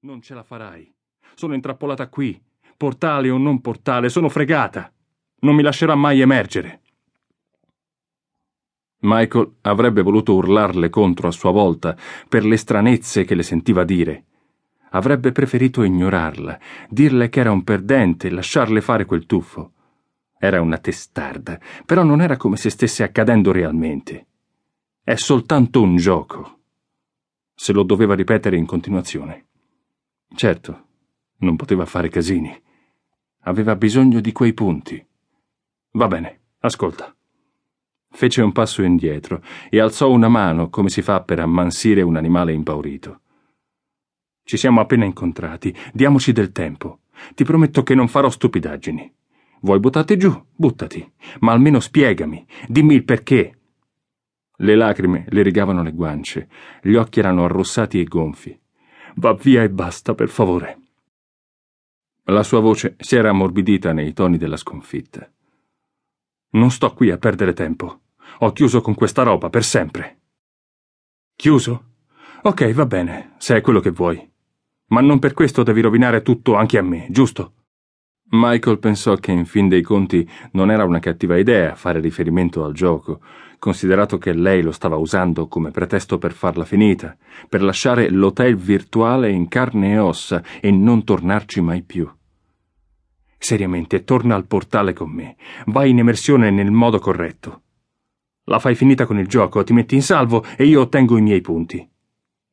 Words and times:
Non 0.00 0.22
ce 0.22 0.32
la 0.32 0.44
farai. 0.44 0.94
Sono 1.34 1.54
intrappolata 1.54 2.08
qui. 2.08 2.40
Portale 2.76 3.30
o 3.30 3.36
non 3.36 3.60
portale, 3.60 4.08
sono 4.08 4.28
fregata. 4.28 4.92
Non 5.40 5.56
mi 5.56 5.62
lascerà 5.62 5.96
mai 5.96 6.20
emergere. 6.20 6.82
Michael 9.00 9.56
avrebbe 9.62 10.02
voluto 10.02 10.34
urlarle 10.34 10.88
contro 10.88 11.26
a 11.26 11.32
sua 11.32 11.50
volta 11.50 11.96
per 12.28 12.44
le 12.44 12.56
stranezze 12.56 13.24
che 13.24 13.34
le 13.34 13.42
sentiva 13.42 13.82
dire. 13.82 14.26
Avrebbe 14.90 15.32
preferito 15.32 15.82
ignorarla, 15.82 16.60
dirle 16.88 17.28
che 17.28 17.40
era 17.40 17.50
un 17.50 17.64
perdente 17.64 18.28
e 18.28 18.30
lasciarle 18.30 18.80
fare 18.80 19.04
quel 19.04 19.26
tuffo. 19.26 19.72
Era 20.38 20.60
una 20.60 20.78
testarda, 20.78 21.58
però 21.84 22.04
non 22.04 22.20
era 22.20 22.36
come 22.36 22.56
se 22.56 22.70
stesse 22.70 23.02
accadendo 23.02 23.50
realmente. 23.50 24.26
È 25.02 25.16
soltanto 25.16 25.82
un 25.82 25.96
gioco. 25.96 26.60
Se 27.52 27.72
lo 27.72 27.82
doveva 27.82 28.14
ripetere 28.14 28.56
in 28.56 28.64
continuazione. 28.64 29.46
Certo, 30.38 30.86
non 31.38 31.56
poteva 31.56 31.84
fare 31.84 32.08
casini. 32.08 32.56
Aveva 33.40 33.74
bisogno 33.74 34.20
di 34.20 34.30
quei 34.30 34.52
punti. 34.52 35.04
Va 35.94 36.06
bene, 36.06 36.42
ascolta. 36.60 37.12
Fece 38.08 38.42
un 38.42 38.52
passo 38.52 38.82
indietro 38.82 39.42
e 39.68 39.80
alzò 39.80 40.08
una 40.08 40.28
mano 40.28 40.70
come 40.70 40.90
si 40.90 41.02
fa 41.02 41.24
per 41.24 41.40
ammansire 41.40 42.02
un 42.02 42.14
animale 42.14 42.52
impaurito. 42.52 43.20
Ci 44.44 44.56
siamo 44.56 44.80
appena 44.80 45.04
incontrati, 45.04 45.74
diamoci 45.92 46.30
del 46.30 46.52
tempo. 46.52 47.00
Ti 47.34 47.42
prometto 47.42 47.82
che 47.82 47.96
non 47.96 48.06
farò 48.06 48.30
stupidaggini. 48.30 49.12
Vuoi 49.62 49.80
buttarti 49.80 50.16
giù? 50.16 50.40
Buttati. 50.54 51.14
Ma 51.40 51.50
almeno 51.50 51.80
spiegami. 51.80 52.46
Dimmi 52.68 52.94
il 52.94 53.02
perché. 53.02 53.58
Le 54.58 54.74
lacrime 54.76 55.24
le 55.30 55.42
rigavano 55.42 55.82
le 55.82 55.90
guance, 55.90 56.48
gli 56.80 56.94
occhi 56.94 57.18
erano 57.18 57.42
arrossati 57.42 57.98
e 57.98 58.04
gonfi. 58.04 58.56
Va 59.18 59.32
via 59.32 59.64
e 59.64 59.68
basta, 59.68 60.14
per 60.14 60.28
favore. 60.28 60.78
La 62.26 62.44
sua 62.44 62.60
voce 62.60 62.94
si 63.00 63.16
era 63.16 63.30
ammorbidita 63.30 63.92
nei 63.92 64.12
toni 64.12 64.36
della 64.36 64.56
sconfitta. 64.56 65.28
Non 66.50 66.70
sto 66.70 66.92
qui 66.92 67.10
a 67.10 67.18
perdere 67.18 67.52
tempo. 67.52 68.02
Ho 68.38 68.52
chiuso 68.52 68.80
con 68.80 68.94
questa 68.94 69.24
roba 69.24 69.50
per 69.50 69.64
sempre. 69.64 70.20
Chiuso? 71.34 71.86
Ok, 72.42 72.72
va 72.72 72.86
bene, 72.86 73.34
se 73.38 73.56
è 73.56 73.60
quello 73.60 73.80
che 73.80 73.90
vuoi. 73.90 74.24
Ma 74.90 75.00
non 75.00 75.18
per 75.18 75.34
questo 75.34 75.64
devi 75.64 75.80
rovinare 75.80 76.22
tutto 76.22 76.54
anche 76.54 76.78
a 76.78 76.82
me, 76.82 77.08
giusto? 77.10 77.54
Michael 78.30 78.78
pensò 78.78 79.16
che 79.16 79.32
in 79.32 79.46
fin 79.46 79.66
dei 79.66 79.82
conti 79.82 80.28
non 80.52 80.70
era 80.70 80.84
una 80.84 81.00
cattiva 81.00 81.36
idea 81.36 81.74
fare 81.74 81.98
riferimento 81.98 82.62
al 82.62 82.72
gioco, 82.72 83.20
considerato 83.58 84.18
che 84.18 84.32
lei 84.32 84.62
lo 84.62 84.72
stava 84.72 84.96
usando 84.96 85.48
come 85.48 85.70
pretesto 85.70 86.18
per 86.18 86.32
farla 86.32 86.64
finita, 86.64 87.16
per 87.48 87.62
lasciare 87.62 88.10
l'hotel 88.10 88.56
virtuale 88.56 89.30
in 89.30 89.48
carne 89.48 89.92
e 89.92 89.98
ossa 89.98 90.42
e 90.60 90.70
non 90.70 91.04
tornarci 91.04 91.60
mai 91.60 91.82
più. 91.82 92.10
Seriamente, 93.38 94.04
torna 94.04 94.34
al 94.34 94.46
portale 94.46 94.92
con 94.92 95.10
me. 95.10 95.36
Vai 95.66 95.90
in 95.90 95.98
emersione 95.98 96.50
nel 96.50 96.70
modo 96.70 96.98
corretto. 96.98 97.62
La 98.44 98.58
fai 98.58 98.74
finita 98.74 99.06
con 99.06 99.18
il 99.18 99.28
gioco, 99.28 99.62
ti 99.62 99.72
metti 99.72 99.94
in 99.94 100.02
salvo 100.02 100.44
e 100.56 100.64
io 100.64 100.80
ottengo 100.80 101.16
i 101.16 101.22
miei 101.22 101.40
punti. 101.40 101.88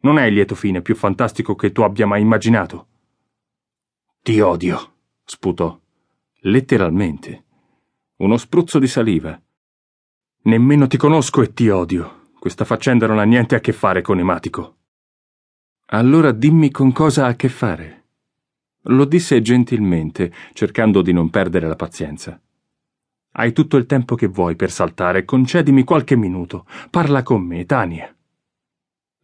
Non 0.00 0.18
è 0.18 0.24
il 0.24 0.34
lieto 0.34 0.54
fine 0.54 0.82
più 0.82 0.94
fantastico 0.94 1.54
che 1.54 1.72
tu 1.72 1.82
abbia 1.82 2.06
mai 2.06 2.20
immaginato. 2.20 2.88
Ti 4.20 4.40
odio, 4.40 4.94
sputò. 5.24 5.78
Letteralmente. 6.40 7.44
Uno 8.16 8.36
spruzzo 8.36 8.78
di 8.78 8.86
saliva. 8.86 9.40
Nemmeno 10.46 10.86
ti 10.86 10.98
conosco 10.98 11.40
e 11.40 11.54
ti 11.54 11.70
odio. 11.70 12.32
Questa 12.38 12.66
faccenda 12.66 13.06
non 13.06 13.18
ha 13.18 13.22
niente 13.22 13.54
a 13.54 13.60
che 13.60 13.72
fare 13.72 14.02
con 14.02 14.18
Ematico. 14.18 14.76
Allora 15.86 16.32
dimmi 16.32 16.70
con 16.70 16.92
cosa 16.92 17.24
ha 17.24 17.28
a 17.28 17.34
che 17.34 17.48
fare. 17.48 18.04
Lo 18.88 19.06
disse 19.06 19.40
gentilmente, 19.40 20.30
cercando 20.52 21.00
di 21.00 21.14
non 21.14 21.30
perdere 21.30 21.66
la 21.66 21.76
pazienza. 21.76 22.38
Hai 23.32 23.52
tutto 23.54 23.78
il 23.78 23.86
tempo 23.86 24.16
che 24.16 24.26
vuoi 24.26 24.54
per 24.54 24.70
saltare, 24.70 25.24
concedimi 25.24 25.82
qualche 25.82 26.14
minuto. 26.14 26.66
Parla 26.90 27.22
con 27.22 27.40
me, 27.40 27.64
Tania. 27.64 28.14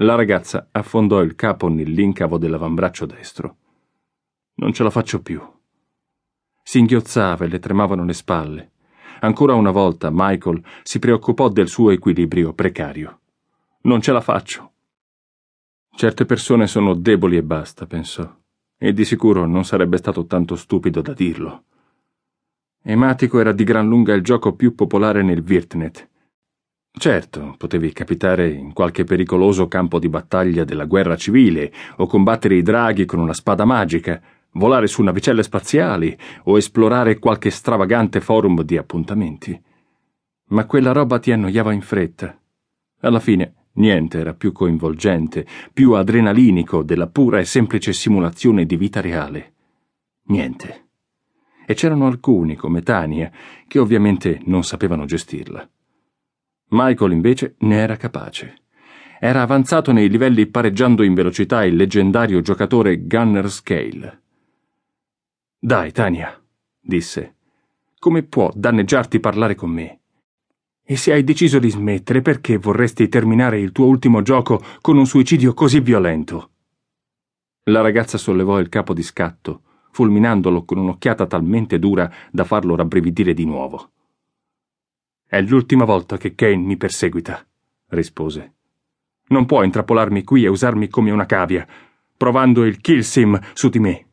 La 0.00 0.16
ragazza 0.16 0.68
affondò 0.70 1.22
il 1.22 1.34
capo 1.34 1.68
nell'incavo 1.68 2.36
dell'avambraccio 2.36 3.06
destro. 3.06 3.56
Non 4.56 4.74
ce 4.74 4.82
la 4.82 4.90
faccio 4.90 5.22
più. 5.22 5.40
Singhiozzava 6.62 7.46
e 7.46 7.48
le 7.48 7.58
tremavano 7.58 8.04
le 8.04 8.12
spalle. 8.12 8.72
Ancora 9.20 9.54
una 9.54 9.70
volta 9.70 10.10
Michael 10.12 10.62
si 10.82 10.98
preoccupò 10.98 11.48
del 11.48 11.68
suo 11.68 11.90
equilibrio 11.90 12.52
precario. 12.52 13.20
Non 13.82 14.00
ce 14.00 14.12
la 14.12 14.20
faccio. 14.20 14.72
Certe 15.94 16.24
persone 16.24 16.66
sono 16.66 16.94
deboli 16.94 17.36
e 17.36 17.42
basta, 17.42 17.86
pensò 17.86 18.30
e 18.78 18.92
di 18.92 19.04
sicuro 19.04 19.46
non 19.46 19.64
sarebbe 19.64 19.96
stato 19.96 20.26
tanto 20.26 20.56
stupido 20.56 21.00
da 21.00 21.12
dirlo. 21.12 21.64
Ematico 22.82 23.40
era 23.40 23.52
di 23.52 23.64
gran 23.64 23.88
lunga 23.88 24.14
il 24.14 24.22
gioco 24.22 24.54
più 24.54 24.74
popolare 24.74 25.22
nel 25.22 25.42
Virtnet. 25.42 26.08
Certo, 26.98 27.54
potevi 27.58 27.92
capitare 27.92 28.48
in 28.48 28.72
qualche 28.72 29.04
pericoloso 29.04 29.66
campo 29.66 29.98
di 29.98 30.08
battaglia 30.08 30.64
della 30.64 30.84
guerra 30.84 31.16
civile, 31.16 31.72
o 31.96 32.06
combattere 32.06 32.56
i 32.56 32.62
draghi 32.62 33.04
con 33.04 33.18
una 33.18 33.34
spada 33.34 33.64
magica, 33.64 34.20
volare 34.56 34.86
su 34.86 35.02
navicelle 35.02 35.42
spaziali, 35.42 36.16
o 36.44 36.56
esplorare 36.56 37.18
qualche 37.18 37.50
stravagante 37.50 38.20
forum 38.20 38.62
di 38.62 38.76
appuntamenti. 38.76 39.60
Ma 40.48 40.64
quella 40.66 40.92
roba 40.92 41.18
ti 41.18 41.32
annoiava 41.32 41.72
in 41.72 41.82
fretta. 41.82 42.38
Alla 43.00 43.20
fine 43.20 43.54
Niente 43.76 44.18
era 44.18 44.32
più 44.32 44.52
coinvolgente, 44.52 45.46
più 45.72 45.92
adrenalinico 45.92 46.82
della 46.82 47.08
pura 47.08 47.38
e 47.38 47.44
semplice 47.44 47.92
simulazione 47.92 48.64
di 48.64 48.76
vita 48.76 49.00
reale. 49.00 49.52
Niente. 50.28 50.84
E 51.66 51.74
c'erano 51.74 52.06
alcuni, 52.06 52.56
come 52.56 52.80
Tania, 52.80 53.30
che 53.66 53.78
ovviamente 53.78 54.40
non 54.44 54.64
sapevano 54.64 55.04
gestirla. 55.04 55.68
Michael 56.68 57.12
invece 57.12 57.56
ne 57.60 57.76
era 57.76 57.96
capace. 57.96 58.62
Era 59.20 59.42
avanzato 59.42 59.92
nei 59.92 60.08
livelli 60.08 60.46
pareggiando 60.46 61.02
in 61.02 61.14
velocità 61.14 61.64
il 61.64 61.76
leggendario 61.76 62.40
giocatore 62.40 63.06
Gunner 63.06 63.50
Scale. 63.50 64.22
Dai, 65.66 65.90
Tania, 65.90 66.40
disse. 66.78 67.38
Come 67.98 68.22
può 68.22 68.52
danneggiarti 68.54 69.18
parlare 69.18 69.56
con 69.56 69.70
me? 69.70 69.98
E 70.84 70.96
se 70.96 71.12
hai 71.12 71.24
deciso 71.24 71.58
di 71.58 71.68
smettere, 71.70 72.22
perché 72.22 72.56
vorresti 72.56 73.08
terminare 73.08 73.58
il 73.58 73.72
tuo 73.72 73.86
ultimo 73.86 74.22
gioco 74.22 74.62
con 74.80 74.96
un 74.96 75.06
suicidio 75.06 75.54
così 75.54 75.80
violento? 75.80 76.50
La 77.64 77.80
ragazza 77.80 78.16
sollevò 78.16 78.60
il 78.60 78.68
capo 78.68 78.94
di 78.94 79.02
scatto, 79.02 79.62
fulminandolo 79.90 80.64
con 80.64 80.78
un'occhiata 80.78 81.26
talmente 81.26 81.80
dura 81.80 82.08
da 82.30 82.44
farlo 82.44 82.76
rabbrividire 82.76 83.34
di 83.34 83.44
nuovo. 83.44 83.90
È 85.26 85.40
l'ultima 85.40 85.84
volta 85.84 86.16
che 86.16 86.36
Kane 86.36 86.58
mi 86.58 86.76
perseguita, 86.76 87.44
rispose. 87.88 88.54
Non 89.30 89.46
può 89.46 89.64
intrappolarmi 89.64 90.22
qui 90.22 90.44
e 90.44 90.48
usarmi 90.48 90.86
come 90.86 91.10
una 91.10 91.26
cavia, 91.26 91.66
provando 92.16 92.64
il 92.64 92.80
kill 92.80 93.00
sim 93.00 93.36
su 93.52 93.68
di 93.68 93.80
me. 93.80 94.05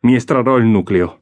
Mi 0.00 0.14
estrarrò 0.14 0.56
il 0.56 0.64
nucleo 0.64 1.20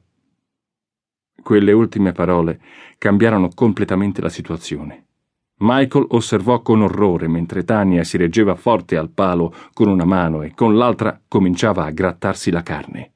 quelle 1.49 1.71
ultime 1.71 2.11
parole 2.11 2.61
cambiarono 2.99 3.49
completamente 3.55 4.21
la 4.21 4.29
situazione. 4.29 5.07
Michael 5.61 6.05
osservò 6.09 6.61
con 6.61 6.81
orrore 6.81 7.27
mentre 7.27 7.63
Tania 7.63 8.03
si 8.03 8.17
reggeva 8.17 8.53
forte 8.53 8.95
al 8.95 9.09
palo 9.09 9.53
con 9.73 9.87
una 9.87 10.05
mano 10.05 10.43
e 10.43 10.53
con 10.53 10.77
l'altra 10.77 11.19
cominciava 11.27 11.85
a 11.85 11.89
grattarsi 11.89 12.51
la 12.51 12.61
carne. 12.61 13.13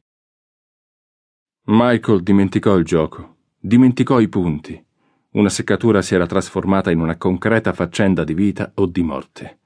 Michael 1.65 2.23
dimenticò 2.23 2.75
il 2.75 2.83
gioco, 2.83 3.35
dimenticò 3.59 4.19
i 4.19 4.27
punti. 4.27 4.83
Una 5.33 5.49
seccatura 5.49 6.01
si 6.01 6.15
era 6.15 6.25
trasformata 6.25 6.89
in 6.89 6.99
una 6.99 7.17
concreta 7.17 7.71
faccenda 7.71 8.23
di 8.23 8.33
vita 8.33 8.71
o 8.75 8.87
di 8.87 9.03
morte. 9.03 9.59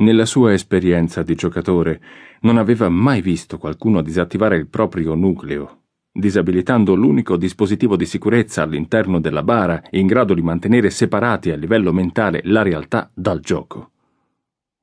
Nella 0.00 0.26
sua 0.26 0.52
esperienza 0.52 1.22
di 1.22 1.34
giocatore 1.34 2.00
non 2.40 2.58
aveva 2.58 2.88
mai 2.88 3.22
visto 3.22 3.58
qualcuno 3.58 4.02
disattivare 4.02 4.56
il 4.56 4.68
proprio 4.68 5.14
nucleo 5.14 5.80
disabilitando 6.12 6.94
l'unico 6.94 7.36
dispositivo 7.36 7.96
di 7.96 8.04
sicurezza 8.04 8.62
all'interno 8.62 9.20
della 9.20 9.42
bara 9.42 9.80
in 9.90 10.06
grado 10.06 10.34
di 10.34 10.42
mantenere 10.42 10.90
separati 10.90 11.50
a 11.50 11.56
livello 11.56 11.92
mentale 11.92 12.40
la 12.44 12.62
realtà 12.62 13.10
dal 13.14 13.40
gioco. 13.40 13.92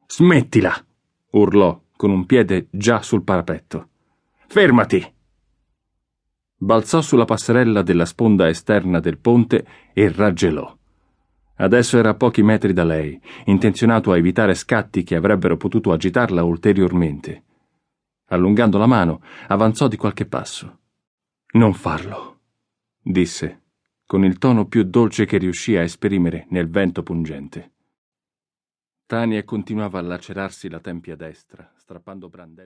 Smettila! 0.07 0.73
urlò 1.31 1.79
con 1.95 2.11
un 2.11 2.25
piede 2.25 2.67
già 2.71 3.01
sul 3.01 3.23
parapetto. 3.23 3.89
Fermati! 4.47 5.13
Balzò 6.59 7.01
sulla 7.01 7.25
passerella 7.25 7.81
della 7.81 8.05
sponda 8.05 8.47
esterna 8.47 8.99
del 8.99 9.17
ponte 9.17 9.65
e 9.93 10.11
raggelò. 10.11 10.76
Adesso 11.57 11.97
era 11.97 12.09
a 12.09 12.15
pochi 12.15 12.43
metri 12.43 12.71
da 12.73 12.83
lei, 12.83 13.19
intenzionato 13.45 14.11
a 14.11 14.17
evitare 14.17 14.53
scatti 14.53 15.03
che 15.03 15.15
avrebbero 15.15 15.57
potuto 15.57 15.91
agitarla 15.91 16.43
ulteriormente. 16.43 17.43
Allungando 18.27 18.77
la 18.77 18.85
mano, 18.85 19.21
avanzò 19.47 19.87
di 19.87 19.97
qualche 19.97 20.25
passo. 20.25 20.79
Non 21.53 21.73
farlo, 21.73 22.39
disse, 23.01 23.63
con 24.05 24.23
il 24.23 24.37
tono 24.37 24.67
più 24.67 24.83
dolce 24.83 25.25
che 25.25 25.37
riuscì 25.37 25.75
a 25.75 25.81
esprimere 25.81 26.45
nel 26.49 26.69
vento 26.69 27.03
pungente. 27.03 27.71
Tania 29.07 29.43
continuava 29.43 29.99
a 29.99 30.01
lacerarsi 30.01 30.69
la 30.69 30.79
tempia 30.79 31.15
destra, 31.15 31.71
strappando 31.77 32.27
brandelli. 32.27 32.65